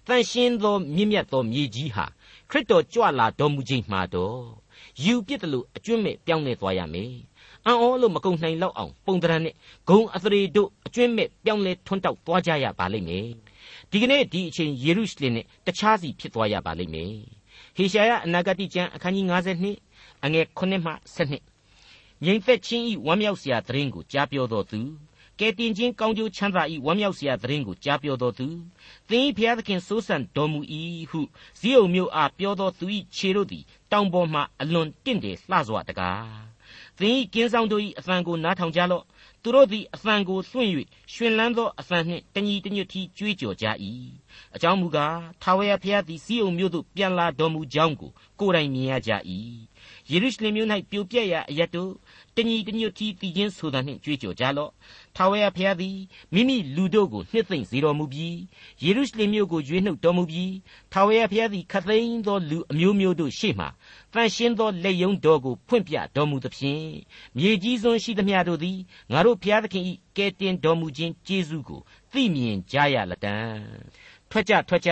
[0.07, 2.05] တန်ရှင်းသောမြင့်မြတ်သောမြေကြီးဟာ
[2.49, 4.66] ခရစ်တော်ကြွလာတော်မူခြင်းမှာတော့
[5.03, 7.13] ယူပြစ်တယ်လို့အကျွင့်မဲ့ပြောင်းလဲသွားရမယ်
[7.65, 9.53] အံ့ဩလို့မကုန်နိုင်လောက်အောင်ပုံတရံနဲ့
[9.89, 13.27] ဂုံအသရေတို့အကျွင့်မဲ့ပြောင်းလဲထွန်းတောက်သွားကြရပါလိမ့်မယ်
[13.91, 17.13] ဒီကနေ့ဒီအချိန်ယေရုရှလင်နဲ့တခြားစီဖြစ်သွားရပါလိမ့်မယ်
[17.75, 24.79] ဟေရှာယအနာဂတိကျမ်းအခန်းကြီး52အငယ်9မှ12ငြိမ်သက်ခြင်းဤဝမ်းမြောက်စရာသတင်းကိုကြားပြောတော်သူ
[25.39, 28.47] ကဲတင်ချင်းကောင်းကျိုးချမ်းသာဤဝမ်းမြောက်စရာသတင်းကိုကြားပြောတော်သူ
[29.09, 30.59] သင်၏ဘုရားသခင်စိုးစံတော်မူ၏
[31.09, 31.21] ဟု
[31.59, 36.47] ဇိအုံမျိုးအားပြောတော်သူ၏ခြေတို့သည်တောင်ပေါ်မှအလွန်တင့်တယ်လှစွာတကား
[36.99, 39.03] သင်၏ကင်းဆောင်တို့၏အသံကိုနားထောင်ကြလော့
[39.43, 40.71] သူတို့သည်အသံကိုလွှင့်၍
[41.13, 43.65] ရှင်လန်းသောအသံနှင့်တညီတညွတ်တီကြွေးကြော်ကြ၏
[44.55, 49.11] အကြောင်းမူကားထာဝရဘုရားသည်စီးုံမြို့သို့ပြန်လာတော်မူကြောင်းကိုကိုယ်တိုင်မြင်ရကြ၏
[50.11, 51.91] ယေရုရှလင်မြို့၌ပြိုပြက်ရာအရတ်တို့
[52.35, 54.71] တညီတညွတ်တီတည်ခြင်းဆိုတာနှင့်ကြွေးကြော်ကြလော့
[55.15, 55.97] ထာဝရဘုရားသည်
[56.33, 58.37] မိမိလူတို့ကိုနှစ်သိမ့်စေတော်မူပြီး
[58.83, 60.53] ယေရုရှလင်မြို့ကိုရွေးနှုတ်တော်မူပြီး
[60.93, 63.65] ထာဝရဘုရားသည်ခသိန်းသောလူအမျိုးမျိုးတို့ရှေ့မှ
[64.13, 66.85] တန်ရှင်းသောလက်ယုံတော်ကိုဖွင့်ပြတော်မူသဖြင့်
[67.37, 68.77] မြေကြီးစွန်းရှိသမျှတို့သည်
[69.11, 69.83] ငါတို့ဘုရားသခင်၏
[70.17, 73.35] ကယ်တင်တော်မူခြင်းကျေးဇူးကိုသိမြင်ကြရလတံ
[74.29, 74.91] ထွက်ကြထွက်ကြ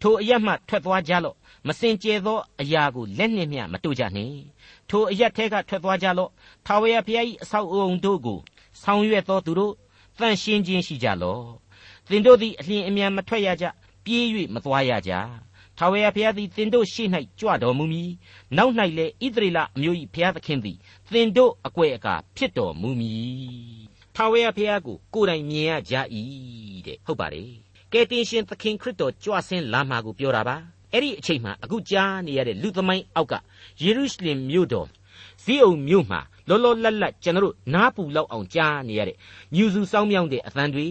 [0.00, 4.36] ထိုအရမှထွက်သွားကြလော့ မစင်ကြဲသောအရာကိုလက်နှင့်မျှမတို့ကြနှင့်
[4.88, 6.30] ထိုအရက်ထဲကထွက်သွားကြလော့
[6.66, 8.38] ထာဝရဘုရား၏အဆောက်အုံတို့ကို
[8.82, 9.74] ဆောင်ရွက်သောသူတို့
[10.18, 11.44] တန်ရှင်းခြင်းရှိကြလော့
[12.08, 13.64] သင်တို့သည်အလျင်အမြန်မထွက်ရကြ
[14.04, 15.12] ပြေး၍မသွားရကြ
[15.78, 17.08] ထာဝရဘုရားသည်သင်တို့ရှေ့၌
[17.40, 18.10] ကြွတော်မူမည်
[18.56, 20.78] နောက်၌လည်းဣသရေလအမျိုး၏ဘုရားသခင်သည်
[21.12, 23.84] သင်တို့အကွယ်အကာဖြစ်တော်မူမည်
[24.16, 25.94] ထာဝရဘုရားကိုကိုယ်တိုင်မြင်ရကြ၏
[26.86, 27.50] တဲ့ဟုတ်ပါတယ်
[27.92, 33.34] ကယ်တင်ရှင်သခင်ခရစ်တော်ကြွဆင်းလာမှာကိုပြောတာပါ အဲ့ဒီအချိန်မှာအခုကြားနေရတဲ့လူသမိုင်းအောက်က
[33.82, 34.88] ယေရုရှလင်မြို့တော်
[35.44, 39.16] ဇီးအုံမြို့မှာလောလောလတ်လတ်ကျွန်တော်တို့နားပူလောက်အောင်ကြားနေရတဲ့
[39.54, 40.88] ညူစုစောင်းမြောင်းတဲ့အသံတွေ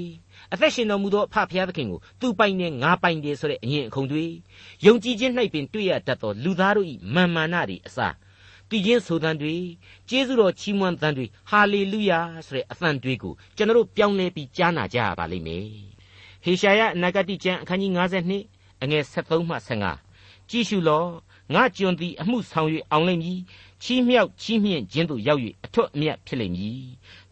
[0.53, 4.25] အသက်ရှင်တော်မူသောအဖဖျားသခင်ကိုသူပိုင်နဲ့ငါပိုင်တယ်ဆိုတဲ့အငြင်းအခုံတွေ
[4.85, 8.15] ယုံကြည်ခြင်း၌ပင်တွေ့ရတတ်သောလူသားတို့၏မာမာနတွေအစား
[8.69, 9.55] တည်ခြင်းဆိုသံတွေ
[10.09, 15.67] ကျေးဇူးတော်ချီးမွမ်းသံတွေဟာလေလုယာဆိုတဲ့အသံတွေကိုကျွန်တော်တို့ပြောင်းလဲပြီးကြားနာကြရပါလိမ့်မယ်
[16.43, 21.05] ဟေရှာယအနာဂတိကျမ်းအခန်းကြီး52 အငယ်73မှ75ကြည့်ရှုလော
[21.53, 23.39] ငါကြွန်သည်အမှုဆောင်၍အောင်လိမ့်မည်
[23.83, 26.83] ချီးမြှောက်ချီးမြှင့်ခြင်းသို့ရောက်၍အထွတ်အမြတ်ဖြစ်လိမ့်မည်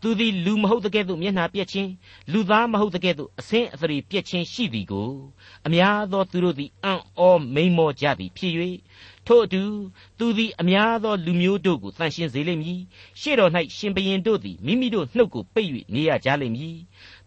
[0.01, 1.89] သူသည်လူမဟုတ်တဲ့ကဲ့သို့မျက်နှာပြက်ခြင်း
[2.31, 5.11] လူသားမဟုတ်တဲ့ကဲ့သို့အဆင်းအသရေပြက်ခြင်းရှိသည်ကို
[5.67, 8.53] အများသောသူတို့သည်အံ့ဩမိန်မောကြသည်ဖြစ်၍
[9.27, 9.63] ထို့အတူ
[10.19, 12.79] သူသည်အများသောလူမျိုးတို့ကိုတန်ရှင်းစေလိမ့်မည်
[13.19, 16.77] ရှေ့တော်၌ရှင်ဘရင်တို့သည်မိမိတို့နှုတ်ကိုပိတ်၍နေရကြလိမ့်မည်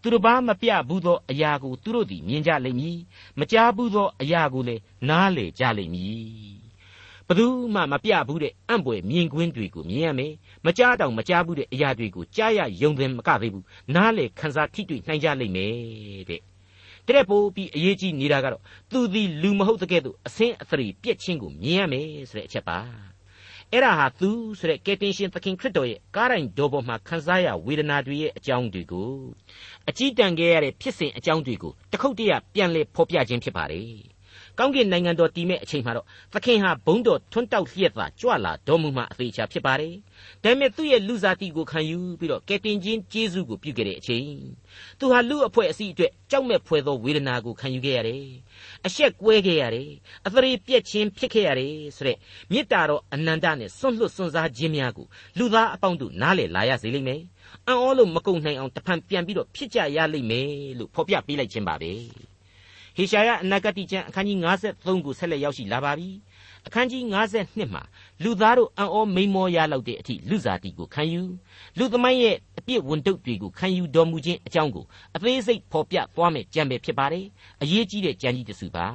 [0.04, 2.98] သူတစ်ပါးမပြဘူးသောအရာကိုသူတို့သည်မြင်ကြလိမ့်မည်
[3.38, 6.54] မကြားဘူးသောအရာကိုလည်းနားလေကြလိမ့်မည်
[7.28, 10.32] ဘသူမှမပြဘူးတဲ့အံ့ပွေမြင်ကွင်းတွေကိုမြင်ရမယ်
[10.66, 16.40] မကြားတောင်မကြားဘူးတဲ့အရာတွေကိုကြားရယုံသင်မကသေးဘူးနားလေခန်းစားထိတွေ့နိုင်ကြလိမ့်မယ်တဲ့
[17.08, 23.13] တဲ့ပို့ပြီးအရေးကြီးနေတာကတော့သူသည်လူမဟုတ်တဲ့ကဲ့သို့အစင်းအသရီပြက်ချင်းကိုမြင်ရမယ်ဆိုတဲ့အချက်ပါ
[23.74, 29.12] အဲ့ဒါဟာသူဆိုတဲ့ကယ်တင်ရှင်သခင်ခရစ်တော်ရဲ့ကားတိုင်းတော်ပေါ်မှာခံစားရဝေဒနာတွေရဲ့အကြောင်းတွေကို
[29.88, 34.13] အကြည့်တန်ခဲ့ရတဲ့ဖြစ်စဉ်အကြောင်းတွေကိုတခုတ်တရပြန်လဲဖော်ပြခြင်းဖြစ်ပါတယ်
[34.58, 39.94] ကောင်းကင်နိုင်ငံတော်တည်မဲ့အချိန်မှာတော့သခင်ဟာဘုံတော်ထွန်းတောက်လျက်သာကြွလာတော်မူမှအသေးချာဖြစ်ပါတယ်။
[40.42, 44.28] ဒါပေမဲ့သူ့ရဲ့လူစားတီကိုခံယူပြီးတော့ကယ်တင်ခြင်းကျေးဇူးကိုပြုခဲ့တဲ့အချိန်
[44.98, 48.24] သူဟာလူအဖွဲ့အစည်းအတွက်ကြောက်မဲ့ဖွယ်သောဝေဒနာကိုခံယူခဲ့ရတယ်။
[48.86, 49.90] အဆက်ကွဲခဲ့ရတယ်။
[50.26, 52.18] အသရေပြက်ခြင်းဖြစ်ခဲ့ရတယ်ဆိုတဲ့
[52.52, 55.06] မေတ္တာတော်အနန္တနဲ့စွန့်လွတ်စွန့်စားခြင်းများကို
[55.38, 57.20] လူသားအပေါင်းတို့နားလည်လာရစေလိမ့်မယ်။
[57.68, 61.92] အံ့ဩလို့မကုန်နိုင်အောင်တဖန်ပြန်ပြီးတော့ဖြစ်ကြရလိမ့်မယ်လို့ဖော်ပြပေးလိုက်ခြင်းပါပဲ။
[62.96, 66.08] ဟေရှာယအနာဂတိကျမ်းအခန်းကြီး53ကိုဆက်လက်ရောက်ရှိလာပါပြီ
[66.66, 67.82] အခန်းကြီး52မှာ
[68.22, 71.22] လူသားတို့အံ့ဩမိန်မောရလောက်တဲ့အထိလူစားတီကိုခံယူ
[71.78, 77.26] လူသမိုင်းရဲ့အပြစ်ဝန်တုပ်တွေကိုခံယူတော်မူခြင်းအကြောင်းကိုအသေးစိတ်ဖော်ပြသွားမယ်ကြံပဲဖြစ်ပါတယ်
[77.62, 78.86] အရေးကြီးတဲ့ကြံကြီးတစ်စုပါ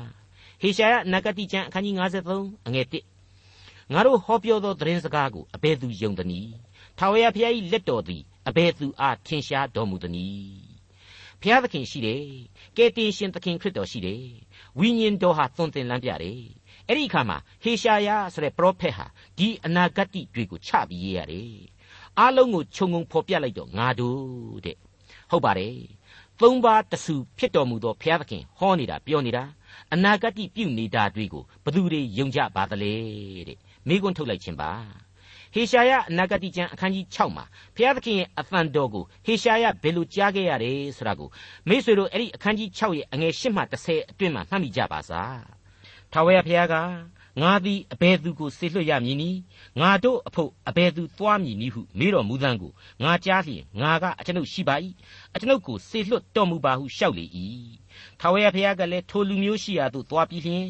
[0.62, 1.96] ဟေရှာယအနာဂတိကျမ်းအခန်းကြီး
[2.32, 6.52] 53အငယ်1ငါတို့ဟောပြောသောသတင်းစကားကိုအဘယ်သူယုံသနည်း
[6.98, 10.69] ထာဝရဘုရား၏လက်တော်သည်အဘယ်သူအားထင်ရှားတော်မူသနည်း
[11.42, 12.24] ဘုရားသခင်ရှိတယ်
[12.78, 14.24] ကယ်တင်ရှင်သခင်ခရစ်တော်ရှိတယ်
[14.80, 16.42] ဝိညာဉ်တော်ဟာသွန်သင်လမ်းပြတယ်
[16.88, 19.06] အဲ့ဒီအခါမှာဟေရှာယဆိုတဲ့ပရောဖက်ဟာ
[19.38, 21.54] ဒီအနာဂတ်တွေကိုချပြီးရေးရတယ်
[22.20, 24.78] အားလုံးကိုခြုံငုံဖော်ပြလိုက်တော့ငါတို့တဲ့
[25.32, 25.76] ဟုတ်ပါတယ်
[26.42, 29.44] သုံးပါးတဆူဖြစ်တော်မူသောဘုရားသခင်ဟောနေတာပြောနေတာ
[29.94, 32.94] အနာဂတ်ပြုနေတာတွေကိုဘသူတွေယုံကြပါသလဲ
[33.48, 34.72] တဲ့မိကွန်းထုတ်လိုက်ခြင်းပါ
[35.54, 41.30] ဟေရှာယအနာဂတိကျမ်းအခန်းကြီး6မှာဘုရားသခင်ရဲ့အသံတော်ကိုဟေရှာယဘယ်လိုကြားခဲ့ရတယ်ဆိုတာကို
[41.68, 45.40] မိတ်ဆွေတို့အဲ့ဒီအခန်းကြီး6ရဲ့အငယ်8မှ10အတွင်းမှာမှတ်မိကြပါစား
[46.12, 46.76] ထာဝရဘုရားက
[47.42, 49.40] ငါသည်အဘယ်သူကိုဆေလွတ်ရမည်နည်း
[49.80, 52.72] ငါတို့အဖို့အဘယ်သူသွားမည်နည်းဟုမေးတော်မူသံကို
[53.04, 54.76] ငါကြားလျင်ငါကအကျွန်ုပ်ရှိပါ၏
[55.36, 57.26] အကျွန်ုပ်ကိုဆေလွတ်တော်မူပါဟုလျှောက်လေ၏
[58.20, 60.66] ထာဝရဘုရားကလည်းထိုလူမျိုးရှိရာသို့သွားပြီးလျှင်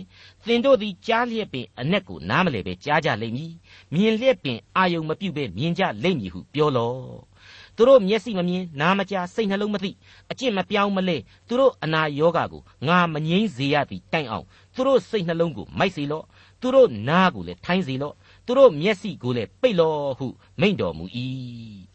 [0.46, 3.54] သင်တို့သည်ကြားလျက်ပင်အ내ကိုနားမလဲပဲကြားကြလိမ့်မည်
[3.94, 7.30] မြင်လျက်ပင်အာယုံမပြုတ်ပဲမြင်ကြလိမ့်မည်ဟုပြောလော့
[7.76, 9.92] သူတို့မျက်စိမမြင်နားမကြားစိတ်နှလုံးမသိ
[10.32, 16.26] အကျင့်မပြောင်းမလဲသူတို့အနာယောဂါကိုငါမငြိမ့်စေရသည်တိုင်အောင်သူတို့စိတ်နှလုံးကိုမိုက်စေလော့
[16.62, 20.28] သူတို့နားကိုလည်းထိုင်းစေလော့သူတို့မျက်စိကိုလည်းပိတ်လော့ဟု
[20.62, 21.06] မိန့်တော်မူ၏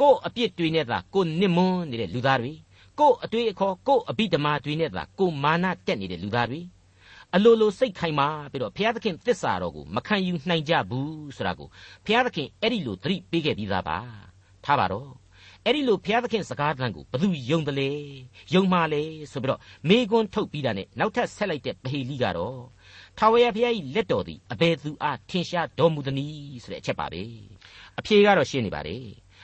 [0.00, 2.52] ကို့အပြစ်တွေနဲ့သာကိုနစ်မွန်းနေတဲ့လူသားတွေ
[2.98, 6.60] ကို့အတွေ့အခေါ်ကို့အဘိဓမ္မာတွေနဲ့သာကိုမာနတက်နေတဲ့လူသားတွေ
[7.34, 11.68] အလိုလိုစိတ်ခိုင်မာပြီးတော့ဘုရားသခင်သစ္စာတော်ကိုမခံယူနိုင်ကြဘူးဆိုတာကို
[12.04, 13.98] ဘုရားသခင်အဲ့ဒီလိုသတိပေးခဲ့ပြီးသားပါ
[14.64, 15.10] ထားပါတော့
[15.64, 17.90] အဲ့ဒီလိုဘုရားသခင်စကားတန်ကိုဘသူယုံတယ်လေ
[18.54, 22.58] ယုံမှလေဆိုပြီးတော့မေကွန်းထုတ်ပြီးတာနဲ့နောက်ထပ်ဆက်လိုက်တဲ့ပဟေလိကတော့
[23.18, 27.22] ထာဝရဘုရား၏လက်တော်သည်အဘယ်သူအားထင်ရှားတော်မူသနည်းဆိုတဲ့အချက်ပါပဲ
[27.98, 28.96] အဖြေကတော့ရှင်းနေပါလေ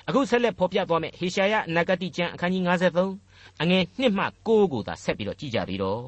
[0.08, 2.62] အခုဆက်လက်ဖော်ပြသွားမယ်ဟေရှာယနဂတိကျမ်းအခန်းကြီး
[3.10, 6.04] 53အငယ်1မှ9ကိုသာဆက်ပြီးတော့ကြည့်ကြသေးတော့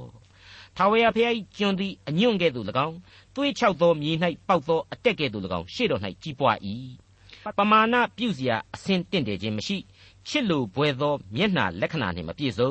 [0.77, 2.97] ထာဝရဘုရား၏ကျွန်သည်အညွန့်ကဲ့သို့၎င်း
[3.35, 4.13] သွေးချောက်သောမြေ၌
[4.49, 6.57] ပေါက်သောအတက်ကဲ့သို့၎င်းရှေ့တော်၌ကြီးပွား၏
[7.59, 9.77] ပမာဏပြုစရာအဆင်တင့်တယ်ခြင်းမရှိ
[10.29, 12.71] ချစ်လိုဘွယ်သောမျက်နှာလက္ခဏာနှင့်မပြည့်စုံ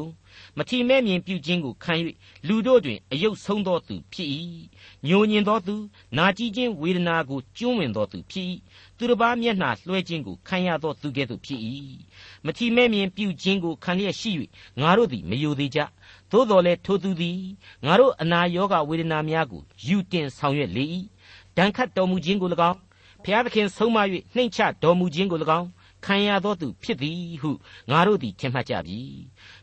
[0.58, 1.94] မထီမဲ့မြင်ပြုခြင်းကိုခံ၍
[2.48, 4.30] လူတို့တွင်အယုတ်ဆုံးသောသူဖြစ်၏
[5.08, 5.76] ညိုညင်သောသူ
[6.18, 8.48] နာကြည်ခြင်းဝေဒနာကိုကျွမ်းဝင်သောသူဖြစ်၏
[8.98, 11.60] သူတစ်ပါးမျက်နှာလွှဲခြင်းကိုခံရသောသူကဲ့သို့ဖြစ်၏
[12.46, 14.32] မထီမဲ့မြင်ပြုခြင်းကိုခံလျက်ရှိ၍
[14.82, 15.80] ငါတို့သည်မယိုသေးကြ
[16.32, 17.40] သို့တော်လည်းထိုသူသည်
[17.86, 20.86] ငါတို့အနာရောဂါဝေဒနာများကိုယူတင်ဆောင်ရွက်လေ၏
[21.58, 22.80] ဒဏ်ခတ်တော်မူခြင်းကို၎င်း
[23.24, 23.98] ဖျားသခင်ဆုံးမ၍
[24.36, 25.68] နှိမ့်ချတော်မူခြင်းကို၎င်း
[26.06, 27.52] ခံရသောသူဖြစ်သည်ဟု
[27.92, 29.00] ငါတို့သည်ထင်မှတ်ကြပြီ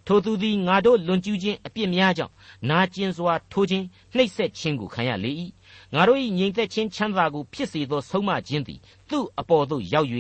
[0.07, 2.35] ထိုသူသည်ငါတို့လွန်ကျူးခြင်းအပြစ်များကြောင့်
[2.71, 3.85] နာကျင်စွာထိုးခြင်း
[4.17, 5.33] နှိပ်စက်ခြင်းကိုခံရလေ၏
[5.95, 10.09] ငါတို့၏ငြိမ်သက်ခြင်းချမ်းသာကိုဖြစ်စေသောဆုံးမခြင်းသည်သူ့အပေါ်သို့ရောက်၍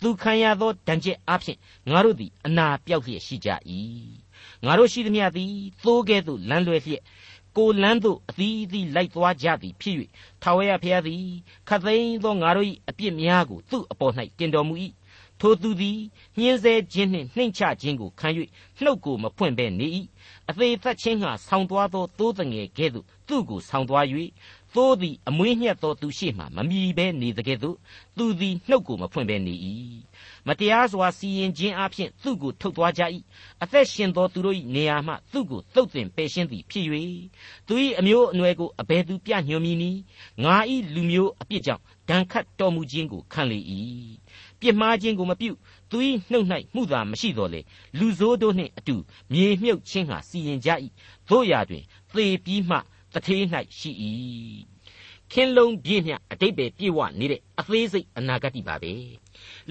[0.00, 1.58] သူခံရသောဒဏ်ချက်အဖြစ်
[1.90, 3.48] ငါတို့သည်အနာပြောက်လျက်ရှိကြ၏
[4.64, 7.02] ငါတို့ရှိသမျှသည်သိုးကဲ့သို့လမ်းလွဲလျက်
[7.56, 9.96] ကိုလန်းသို့အသီးသီးလိုက်သွားကြသည်ဖြစ်၍
[10.42, 11.24] ထာဝရဘုရားသည်
[11.68, 14.74] ခတ်သိမ်းသောငါတို့၏အပြစ်များကိုသူ့အပေါ်၌တင်တော်မူ၏
[15.40, 15.98] ထိုသူသည်
[16.38, 18.28] ညှင်းဆဲခြင်းနှင့်နှိမ့်ချခြင်းကိုခံ၍
[18.82, 19.86] နှုတ်ကိုမဖွင့်ဘဲနေ၏
[20.48, 24.04] အသေးသက်ခြင်းဟာဆောင်းသွားသောသိုးတငယ်ကဲ့သို့သူ့ကိုဆောင်းသွား၍
[24.74, 27.76] သိုးသည်အမွေးညှက်သောသူရှိမှမမြည်ဘဲနေတကဲ့သို့
[28.16, 29.54] သူသည်နှုတ်ကိုမဖွင့်ဘဲနေ၏
[30.46, 33.02] မတရားစွာစီရင်ခြင်းအပြင်သူ့ကိုထုတ်သွားကြ၏
[33.62, 36.86] အသက်ရှင်သောသူတို့၏နေရာမှသူ့ကိုသုတ်သင်ပယ်ရှင်းသည်ဖြစ်၍
[37.66, 40.00] သူ၏အမျိုးအနွယ်ကိုအဘယ်သူပြညွှန်မည်နည်း
[40.44, 40.56] ငါ၏
[40.94, 43.58] လူမျိုးအပြစ်ကြောင့်ဒဏ်ခတ်တော်မူခြင်းကိုခံလေ၏
[44.60, 45.50] ပြစ်မှားခြင်းကိုမပြု
[45.90, 45.98] သူ၏
[46.30, 47.60] နှုတ်၌မှုသာမရှိတော်လေ
[47.98, 48.96] လူဆိုးတို့နှင့်အတူ
[49.32, 50.70] မြေမြုပ်ခြင်းဟာစီရင်ကြ၏
[51.28, 52.76] တို့ရာတွင်သေပြီးမှ
[53.14, 53.42] တထေး၌
[53.78, 53.90] ရှိ၏
[55.32, 58.92] ခင်းလုံးပြည့်မြအတိတ်ပဲပြေဝနေတဲ့အသေးစိတ်အနာဂတ်ပါပဲ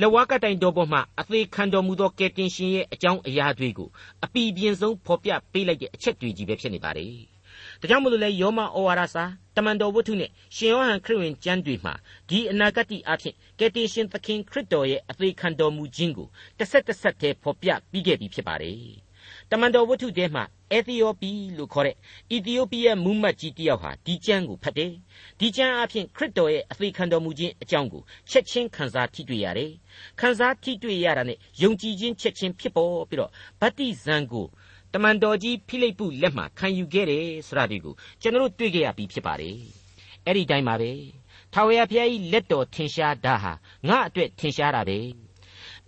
[0.01, 3.89] လဝါကတိုင်တော်ပေါ်မှာအသေးခံတော်မူသောကယ်တင်ရှင်ရဲ့အကြောင်းအရာတွေကို
[4.23, 7.36] အပီပြင်းဆုံးဖော်ပြပေးလိုက်တဲ့အချက်တွေကြီးပဲဖြစ်နေပါတယ်
[7.81, 9.23] ဒါကြောင့်မလို့လဲယောမဩဝါဒစာ
[9.55, 11.93] တမန်တော်ဝတ္ထုနဲ့ရှင်ယောဟန်ခရစ်ဝင်ကျမ်းတွေမှာ
[12.29, 19.07] ဒီအနာဂတ်အဖြစ်ကယ်တင်ရှင်သခင်ခရစ်တော်ရဲ့အသေးခံတော်မူခြင်းကိုတစ်ဆက်တစ်ဆက်တည်းဖော်ပြပြီးခဲ့ပြီဖြစ်ပါတယ်
[19.51, 21.95] တမန်တော်ဝတ္ထုထဲမှာအသီယိုပီလို့ခေါ်တဲ့
[22.31, 24.91] အီသီယိုးပီးယားမူးမတ်ကြီးတယောက်ဟာဒီကျမ်းကိုဖတ်တယ်။
[25.39, 29.71] ဒီကျမ်းအဖြစ်ခရစ်တော်ရဲ့အသေးခံတော်မူခြင်းအကြောင်းကိုချက်ချင်းခန်းစားထိတွေ့ရတယ်။
[30.19, 34.45] ခန်းစားထိတွေ့ရတာနဲ့ယုံကြည်ခြင်းချက်ချင်းဖြစ်ပေါ်ပြီးတော့ဗတ္တိဇံကို
[34.93, 39.57] တမန်တော်ကြီးဖိလိပ္ပုလက်မှခံယူခဲ့တယ်ဆိုတာဒီကိုကျွန်တော်တို့တွေ့ကြရပြီဖြစ်ပါတယ်။
[40.25, 40.91] အဲ့ဒီတိုင်းပါပဲ။
[41.53, 43.51] ထာဝရဘုရားကြီးလက်တော်ထင်ရှားတာဟာ
[43.87, 44.99] ငါအတွက်ထင်ရှားတာပဲ။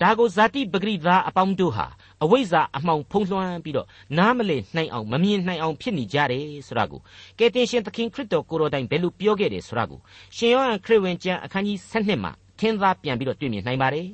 [0.02, 1.88] ဒါကိုဇာတိပဂရိသားအပေါင်းတို့ဟာ
[2.24, 7.02] အဝိဇ္ဇာအမှောင်ဖုံးလွှမ်းပြီးတော့နားမလည်နိုင်အောင်မမြင်နိုင်အောင်ဖြစ်နေကြတယ်ဆိုတာကို
[7.40, 10.00] ကယ်တင်ရှင်သခင်ခရစ်တော်ကိုယ်တော်တိုင်ဘယ်လိုပြောခဲ့တယ်ဆိုတာကို
[10.36, 14.08] ရှင်ယောဟန်ခရစ်ဝင်ကျမ်းအခန်းကြီး7မှာထင်းသားပြန်ပြီးတော့တွေ့မြင်နိုင်ပါတယ်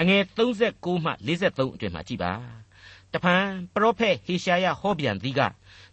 [0.00, 2.32] အငယ်39မှ43အတွင်မှာကြည်ပါ
[3.14, 5.40] တဖန်ပရောဖက်ဟေရှာယဟောပြန်သည်က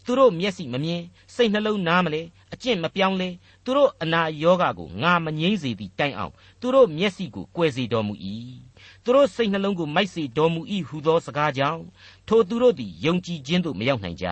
[0.06, 1.02] သူတို့မျက်စိမမြင်
[1.36, 2.22] စိတ်နှလုံးနားမလဲ
[2.54, 3.30] အကျင့်မပြောင်းလဲ
[3.64, 8.14] သူတို့အနာယောဂါကိုငါမငြိမ့်စေသည်တိုင်အောင်သူတို့မျက်စိကိုကွယ်စေတော်မူ၏
[9.04, 11.84] သူတို့စိတ်နှလုံးကိုမိုက်စေတော်မူ၏ဟုသောစကားကြောင့်
[12.28, 14.28] ထိုသူတို့သည်ယုံကြည်ခြင်းသို့မရောက်နိုင်ကြ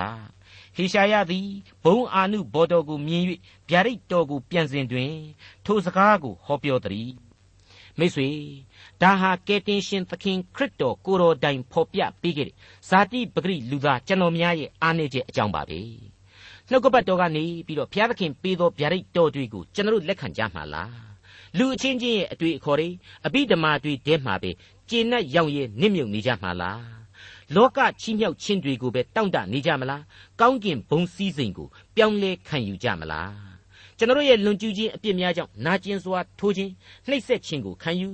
[0.76, 1.48] ဟေရှာယသည်
[1.84, 3.24] ဘုံအာနုဘော်တော်ကိုမြင်၍
[3.70, 5.14] ဗျာဒိတ်တော်ကိုပြန်စဉ်တွင်
[5.66, 7.10] ထိုစကားကိုဟောပြောသည်
[8.00, 8.30] မိတ်ဆွေ
[9.02, 12.56] ဒါဟာကယ်တင်ရှင်သခင်ခရစ်တော်ကိုတော်တိုင်ဖော်ပြပေးခဲ့တဲ့
[12.90, 15.80] ဇာတိပဂရိလူသားကျွန်တော်များရဲ့အားနည်းချက်အကြောင်းပါပဲ
[16.70, 20.94] နှုတ်ကပတ်တော်ကနေပြီးတော့ဘုရားသခင်ပေးသောဗျာဒိတ်တော်တွေကိုကျွန်တော်လက်ခံကြမှာလား
[21.58, 22.90] လူအချင်းချင်းရဲ့အတွေ့အခေါ်တွေ
[23.26, 24.52] အဘိဓမ္မာတွေတဲမှာပဲ
[24.90, 26.84] ကျေနပ်ရောင်ရဲနစ်မြုပ်နေကြမှာလား
[27.56, 30.04] လောကချီးမြှောက်ခြင်းတွေကိုပဲတောင့်တနေကြမလား
[30.40, 33.53] ကောင်းကင်ဘုံစည်းစိမ်ကိုပြောင်းလဲခံယူကြမလား
[33.98, 36.72] ကျွန်တော်ရဲ့လွန်ကျူးခြင်းအပြစ်များကြောင့်နာကျင်စွာထိုးခြင်း
[37.08, 38.10] နှိပ်စက်ခြင်းကိုခံယူ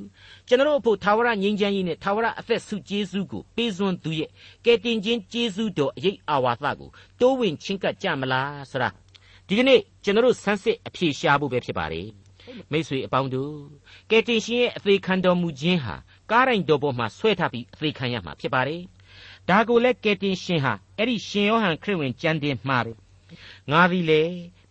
[0.48, 4.30] ကျွန်တော်အဖို့သာဝရငြိမ်းချမ်းရေးနဲ့သာဝရအသက်ဆုကျေးဇူးကိုပေးစွန်းသူရဲ့
[4.65, 6.89] ကယ်တင်ခြင်းကျေးဇူးတော်အရေးအာဝါသကို
[7.20, 8.89] တိုးဝင်ချင်းကပ်ကြမလားဆရာ
[9.48, 12.08] ဒီကနေ့ကျွန်တော်ဆန်းစစ်အဖြေရှာဖို့ပဲဖြစ်ပါတယ်
[12.72, 13.54] မိတ်ဆွေအပေါင်းတို့
[14.10, 15.96] ကယ်တင်ရှင်ရဲ့အသေးခံတော်မူခြင်းဟာ
[16.32, 18.82] ကားတိုင်းတော်ပေါ်မှာဆွဲထားပြီးအသေးခံရမှာဖြစ်ပါတယ်
[19.50, 22.94] ဒါကိုလည်းကယ်တင်ရှင်ဟာအဲ့ဒီရှင်ယောဟန်ခရစ်ဝင်ကျမ်းတင်မှာပဲ
[23.72, 24.22] ငါသည်လေ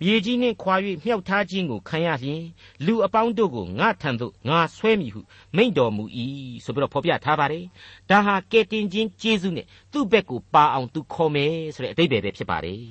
[0.03, 2.43] မြေကြီးနှင့်ခွာ၍မြှောက်ထားခြင်းကိုခံရလျင်
[2.87, 5.21] လူအပေါင်းတို့ကိုငါထံသို့ငါဆွဲမည်ဟု
[5.57, 6.05] မိန့်တော်မူ၏
[6.65, 7.65] ဆိုပြီးတော့ဖော်ပြထားပါတယ်
[8.11, 12.83] ဒါဟာကယ်တင်ခြင်းကျေးဇူးနဲ့သူ့ဘက်ကိုပါအောင်သူခေါ်မယ်ဆိုတဲ့အတိတ်ပဲဖြစ်ပါတယ်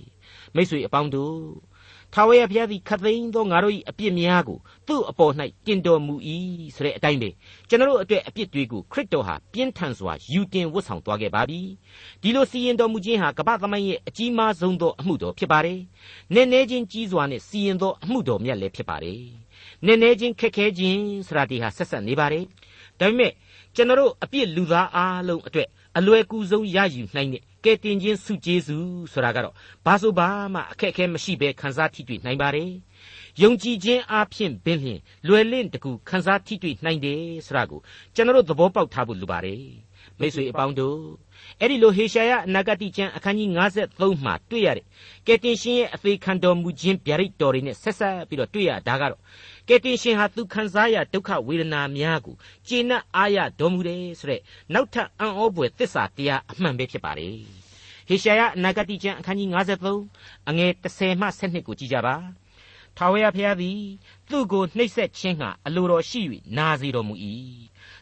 [0.55, 1.37] မိတ်ဆွေအပေါင်းတို့
[2.19, 5.33] ထာဝရဘုရားသည်ခတ်သိမ်းသောငါတို့၏အပြစ်များကိုသူ့အပေါ်၌
[5.65, 6.15] တင်တော်မူ၏
[6.75, 7.29] ဆိုတဲ့အတိုင်းပဲ
[7.69, 11.61] ကျွန်တော်တို့အတွက်အပြစ်တွေကိုခရစ်တော်ဟာပြင်းထန်စွာယူတင်ဝတ်ဆောင်သွားခဲ့ပါပြီ
[12.21, 15.79] ဒီလိုစီရင်တော်မူခြင်းဟာကမ္ဘာသမိုင်းရဲ့အကြီးမားဆုံးသောအမှုတော်ဖြစ်ပါတယ်
[16.33, 19.21] နည်းနည်းချင်းကြီးစွာနဲ့စီရင်သောအမှုတော်မြတ်လည်းဖြစ်ပါတယ်
[19.85, 22.43] နည်းနည်းချင်းခက်ခဲခြင်းဆိုတာဒီဟာဆက်ဆက်နေပါတယ်
[22.99, 23.31] ဒါပေမဲ့
[23.75, 29.53] ကျွန်တော်တို့အပြစ်လူသားအားလုံးအတွက်အလွယ်ကူဆုံးရယူနိုင်တဲ့ ကယ်တင်ခြင်းစုကျေးဇူးဆိုတာကတော့
[29.85, 32.71] ဘာဆိုဘာမှအခက်အခဲမရှိဘဲခံစားထိတွေ့နိုင်ပါတယ်။
[33.41, 37.79] ယုံကြည်ခြင်းအပြင်ပင်ဖြင့်လွယ်လင့်တကူခံစားထိတွေ့နိုင်တယ်ဆိုတာကို
[38.15, 39.63] ကျွန်တော်သဘောပေါက်ထားဖို့လိုပါတယ်။
[40.19, 40.99] မိတ်ဆွေအပေါင်းတို့
[41.59, 44.85] အဲ့ဒီလိုဟေရှာယအနာဂတိကျမ်းအခန်းကြီး53မှာတွေ့ရတဲ့
[45.27, 49.21] ကယ်တင်ရှင်ရဲ့အသေးခံတော်မူခြင်းဗျာဒိတ်တော်တွေနဲ့ဆက်ဆက်ပြီးတော့တွေ့ရတာကတော့
[49.67, 52.35] ကယ်တင်ရှင်ဟာသူခံစားရဒုက္ခဝေဒနာများကို
[52.67, 54.41] ကျေနပ်အားရတော်မူတယ်ဆိုတဲ့
[54.73, 57.56] နောက်ထပ်အံ့ဩဖွယ်သစ္စာတရားအမှန်ပဲဖြစ်ပါလေ
[58.07, 59.49] ဟဟေရှာယအနာဂတိကျမ်းအခန်းကြီး
[59.97, 62.15] 53အငယ်30မှ12ကိုကြည့်ကြပါ
[62.97, 63.79] ထာဝရဘုရားသည်
[64.29, 66.21] သူ့ကိုနှိပ်စက်ခြင်းဟာအလိုတော်ရှိ၍
[66.57, 67.15] နာစေတော်မူ၏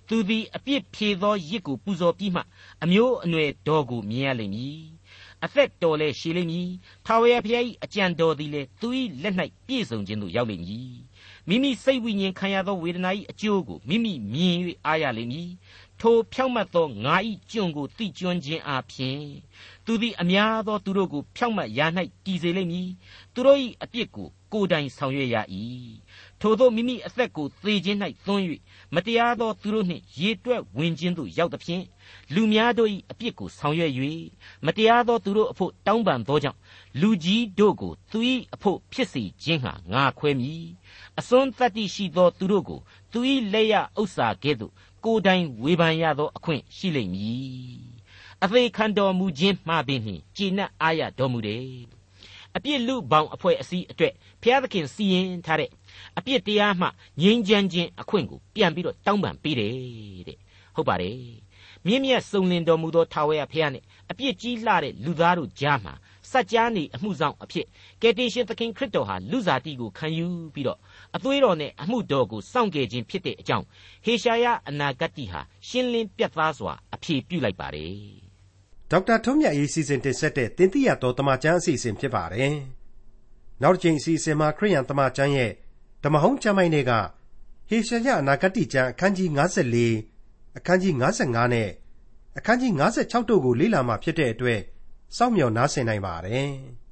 [0.08, 2.42] သူသည်အပြစ်ဖြေသောရစ်ကိုပူဇော်ပြီးမှ
[2.84, 4.80] အမျိုးအနွယ်တော်ကိုမြင်ရလိမ့်မည်
[5.44, 6.70] အသက်တော်လဲရှည်လိမ့်မည်
[7.06, 8.88] ထာဝရဘုရား၏အကြံတော်သည်လည်းသူ၏
[9.22, 9.36] လက်၌
[9.68, 10.96] ပြည့်စုံခြင်းသို့ရောက်လိမ့်မည်
[11.48, 15.50] မိမိစိတ်ဝိညာဉ်ခံရသောဝေဒနာ၏အကျိုးကိုမိမိမြင်၍အားရလိမ့်မည်
[16.02, 17.16] ထိုဖြောင့်မတ်သောငါ၏
[17.52, 19.22] ကျွန်ကိုသိကျွမ်းခြင်းအပြင်
[19.86, 21.86] သူသည်အများသောသူတို့ကိုဖြောင့်မတ်ရာ၌
[22.26, 22.90] တည်စေလိမ့်မည်
[23.34, 25.36] သူတို့၏အပြစ်ကိုကိုယ်တိုင်ဆောင်ရွက်ရ၏
[26.42, 28.44] ထို့သောမိမိအသက်ကိုသေခြင်း၌သွန်း၍
[28.96, 31.84] မတရားသောသူတို့နှင့်ရေတွက်ဝင်ခြင်းသို့ရောက်သဖြင့်
[32.34, 33.92] လူများတို့၏အပြစ်ကိုဆောင်ရွက်၍
[34.66, 36.60] မတရားသောသူတို့အဖို့တောင်းပန်သောကြောင့်
[37.02, 38.20] လူကြီးတို့ကိုသူ၏
[38.54, 40.66] အဖို့ဖြစ်စေခြင်းဟာငါခွဲမည်
[41.20, 42.80] အစွန်းတတ္တိရှိသောသူတို့ကို
[43.12, 43.20] သူ၏
[43.54, 44.74] လက်ရဥစ္စာကဲ့သို့
[45.06, 47.95] ကိုယ်တိုင်ဝေဖန်ရသောအခွင့်ရှိလိမ့်မည်
[48.46, 51.64] အသေးခံတော်မူခြင်းမှာပင်နှင့်ကြည်နပ်အားရတော်မူတယ်
[52.56, 55.70] အပြစ်လူပေါင်းအဖွဲ့အစည်းအတွက်ဘုရားသခင်စီရင်ထားတဲ့
[56.18, 56.88] အပြစ်တရားမှ
[57.22, 59.74] ငြိမ်းချမ်းခြင်းအခွင့်ကိုပြန်ပြီးတော့တောင်းပန်ပေးတယ်
[60.28, 60.38] တဲ့
[60.76, 61.18] ဟုတ်ပါတယ်
[61.86, 65.94] မြင့်မြတ်စုံလင်တော်မူသောထာဝရဘုရားနဲ့အပြစ်ကြီးလှတဲ့လူသားတို့ကြားမှာ
[66.32, 67.68] စัจ जा နေအမှုဆောင်အဖြစ်
[68.02, 70.80] ကယ်တင်ရှင်သခင်ခရစ်တော်ဟာလူစားတီကိုခံယူပြီးတော့
[71.16, 73.66] အသွေးတော်နဲ့အမှုတော်ကိုစောင့်ကြခြင်းဖြစ်တဲ့အကြောင်း
[74.06, 78.25] ဟေရှာယအနာဂတ်တိဟာရှင်းလင်းပြတ်သားစွာအဖြေပြုလိုက်ပါတယ်
[78.92, 82.56] ဒေါက်တာထွန်းမြတ်ရေးစီစဉ်တင်ဆက်တဲ့တင်ပြရတော်တမချန်းအစီအစဉ်ဖြစ်ပါတယ်
[83.62, 85.52] နောက်တစ်ချိန်အစီအစဉ်မှာခရိယန်တမချန်းရဲ့
[86.04, 86.92] ဓမ္မဟောင်းကျမ်းပိုင်းတွေက
[87.70, 89.30] ဟေရှာယအနာဂတိကျမ်းအခန်းကြီး
[89.94, 90.94] 54အခန်းကြီး
[91.24, 91.70] 55နဲ့
[92.38, 92.72] အခန်းကြီး
[93.02, 94.62] 56တို့ကိုလေ့လာမှဖြစ်တဲ့အတွက်
[95.18, 96.52] စောင့်မျှော်နားဆင်နိုင်ပါတယ်။